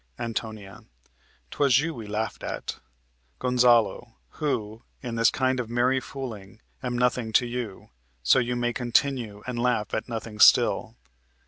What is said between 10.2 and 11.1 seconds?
still."